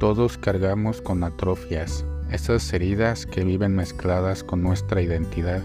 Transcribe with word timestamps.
Todos 0.00 0.38
cargamos 0.38 1.02
con 1.02 1.22
atrofias, 1.24 2.06
esas 2.30 2.72
heridas 2.72 3.26
que 3.26 3.44
viven 3.44 3.76
mezcladas 3.76 4.42
con 4.42 4.62
nuestra 4.62 5.02
identidad, 5.02 5.60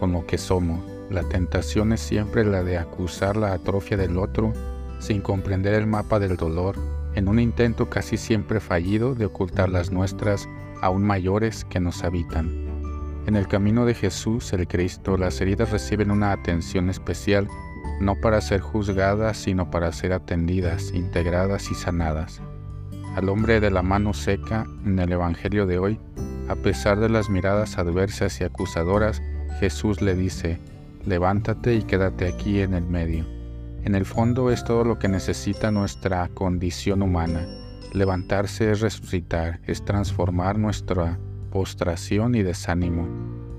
con 0.00 0.10
lo 0.10 0.26
que 0.26 0.36
somos. 0.36 0.80
La 1.10 1.22
tentación 1.22 1.92
es 1.92 2.00
siempre 2.00 2.44
la 2.44 2.64
de 2.64 2.76
acusar 2.76 3.36
la 3.36 3.52
atrofia 3.52 3.96
del 3.96 4.18
otro 4.18 4.52
sin 4.98 5.20
comprender 5.20 5.74
el 5.74 5.86
mapa 5.86 6.18
del 6.18 6.36
dolor, 6.36 6.74
en 7.14 7.28
un 7.28 7.38
intento 7.38 7.88
casi 7.88 8.16
siempre 8.16 8.58
fallido 8.58 9.14
de 9.14 9.26
ocultar 9.26 9.68
las 9.68 9.92
nuestras 9.92 10.48
aún 10.82 11.04
mayores 11.04 11.64
que 11.64 11.78
nos 11.78 12.02
habitan. 12.02 12.48
En 13.26 13.36
el 13.36 13.46
camino 13.46 13.86
de 13.86 13.94
Jesús, 13.94 14.52
el 14.52 14.66
Cristo, 14.66 15.16
las 15.16 15.40
heridas 15.40 15.70
reciben 15.70 16.10
una 16.10 16.32
atención 16.32 16.90
especial, 16.90 17.46
no 18.00 18.16
para 18.20 18.40
ser 18.40 18.60
juzgadas, 18.60 19.36
sino 19.36 19.70
para 19.70 19.92
ser 19.92 20.14
atendidas, 20.14 20.92
integradas 20.92 21.70
y 21.70 21.76
sanadas. 21.76 22.42
Al 23.18 23.30
hombre 23.30 23.58
de 23.58 23.72
la 23.72 23.82
mano 23.82 24.14
seca, 24.14 24.64
en 24.86 24.96
el 25.00 25.10
Evangelio 25.10 25.66
de 25.66 25.76
hoy, 25.76 25.98
a 26.48 26.54
pesar 26.54 27.00
de 27.00 27.08
las 27.08 27.28
miradas 27.28 27.76
adversas 27.76 28.40
y 28.40 28.44
acusadoras, 28.44 29.20
Jesús 29.58 30.00
le 30.00 30.14
dice, 30.14 30.60
levántate 31.04 31.74
y 31.74 31.82
quédate 31.82 32.28
aquí 32.28 32.60
en 32.60 32.74
el 32.74 32.84
medio. 32.84 33.26
En 33.82 33.96
el 33.96 34.04
fondo 34.04 34.52
es 34.52 34.62
todo 34.62 34.84
lo 34.84 35.00
que 35.00 35.08
necesita 35.08 35.72
nuestra 35.72 36.28
condición 36.28 37.02
humana. 37.02 37.44
Levantarse 37.92 38.70
es 38.70 38.82
resucitar, 38.82 39.58
es 39.66 39.84
transformar 39.84 40.56
nuestra 40.56 41.18
postración 41.50 42.36
y 42.36 42.44
desánimo. 42.44 43.08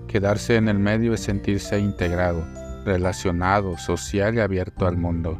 Quedarse 0.07 0.55
en 0.55 0.69
el 0.69 0.79
medio 0.79 1.13
es 1.13 1.19
sentirse 1.19 1.77
integrado, 1.79 2.45
relacionado, 2.85 3.77
social 3.77 4.35
y 4.35 4.39
abierto 4.39 4.87
al 4.87 4.95
mundo. 4.95 5.37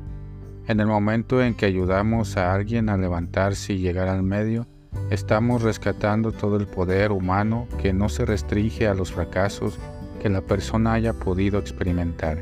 En 0.70 0.80
el 0.80 0.86
momento 0.86 1.42
en 1.42 1.56
que 1.56 1.66
ayudamos 1.66 2.38
a 2.38 2.54
alguien 2.54 2.90
a 2.90 2.98
levantarse 2.98 3.74
y 3.74 3.80
llegar 3.80 4.08
al 4.08 4.22
medio, 4.22 4.68
estamos 5.10 5.64
rescatando 5.64 6.32
todo 6.32 6.58
el 6.58 6.68
poder 6.68 7.12
humano 7.12 7.68
que 7.82 7.92
no 7.92 8.08
se 8.08 8.24
restringe 8.24 8.88
a 8.88 8.94
los 8.94 9.12
fracasos 9.12 9.80
que 10.22 10.30
la 10.30 10.42
persona 10.42 10.94
haya 10.94 11.14
podido 11.14 11.58
experimentar. 11.58 12.42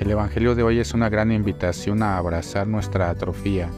El 0.00 0.10
Evangelio 0.10 0.56
de 0.56 0.64
hoy 0.64 0.80
es 0.80 0.92
una 0.92 1.08
gran 1.08 1.30
invitación 1.30 2.02
a 2.02 2.18
abrazar 2.18 2.66
nuestra 2.66 3.10
atrofía, 3.10 3.70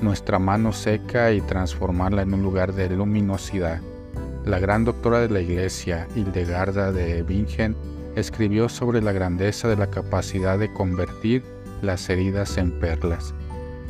nuestra 0.00 0.38
mano 0.38 0.72
seca 0.72 1.32
y 1.32 1.40
transformarla 1.40 2.22
en 2.22 2.32
un 2.32 2.44
lugar 2.44 2.74
de 2.74 2.90
luminosidad. 2.90 3.80
La 4.44 4.60
gran 4.60 4.84
doctora 4.84 5.18
de 5.18 5.30
la 5.30 5.40
Iglesia, 5.40 6.06
Hildegarda 6.14 6.92
de 6.92 7.24
Bingen, 7.24 7.74
escribió 8.14 8.68
sobre 8.68 9.02
la 9.02 9.10
grandeza 9.10 9.66
de 9.66 9.74
la 9.74 9.90
capacidad 9.90 10.60
de 10.60 10.72
convertir 10.72 11.55
las 11.82 12.08
heridas 12.10 12.58
en 12.58 12.78
perlas. 12.80 13.34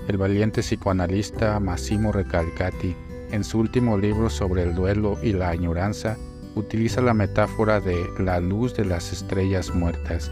El 0.09 0.19
valiente 0.19 0.61
psicoanalista 0.61 1.59
Massimo 1.61 2.13
Recalcati, 2.13 2.95
en 3.31 3.45
su 3.45 3.59
último 3.59 3.99
libro 3.99 4.31
sobre 4.31 4.63
el 4.63 4.75
duelo 4.75 5.19
y 5.23 5.33
la 5.33 5.51
añoranza, 5.51 6.17
utiliza 6.55 7.01
la 7.01 7.15
metáfora 7.15 7.81
de 7.81 8.07
la 8.19 8.41
luz 8.41 8.75
de 8.75 8.85
las 8.85 9.13
estrellas 9.13 9.75
muertas 9.75 10.31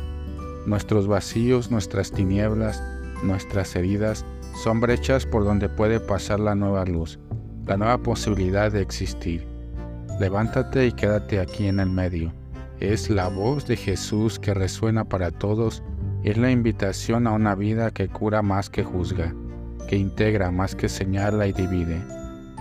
Nuestros 0.66 1.06
vacíos, 1.06 1.70
nuestras 1.70 2.10
tinieblas, 2.10 2.82
nuestras 3.22 3.76
heridas 3.76 4.24
son 4.62 4.80
brechas 4.80 5.26
por 5.26 5.44
donde 5.44 5.68
puede 5.68 6.00
pasar 6.00 6.40
la 6.40 6.54
nueva 6.54 6.86
luz, 6.86 7.18
la 7.66 7.76
nueva 7.76 7.98
posibilidad 7.98 8.72
de 8.72 8.80
existir. 8.80 9.46
Levántate 10.18 10.86
y 10.86 10.92
quédate 10.92 11.38
aquí 11.38 11.66
en 11.66 11.80
el 11.80 11.90
medio. 11.90 12.32
Es 12.80 13.10
la 13.10 13.28
voz 13.28 13.66
de 13.66 13.76
Jesús 13.76 14.38
que 14.38 14.54
resuena 14.54 15.04
para 15.04 15.30
todos, 15.30 15.82
es 16.24 16.38
la 16.38 16.50
invitación 16.50 17.26
a 17.26 17.32
una 17.32 17.54
vida 17.54 17.90
que 17.90 18.08
cura 18.08 18.40
más 18.40 18.70
que 18.70 18.82
juzga, 18.82 19.34
que 19.88 19.96
integra 19.96 20.50
más 20.50 20.74
que 20.74 20.88
señala 20.88 21.46
y 21.46 21.52
divide. 21.52 22.02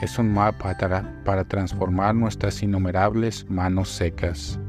Es 0.01 0.19
un 0.19 0.33
mapa 0.33 0.75
para, 0.77 1.43
transformar 1.45 2.13
nuestras 2.13 2.61
innumerables 2.61 3.49
manos 3.49 3.87
secas. 3.87 4.59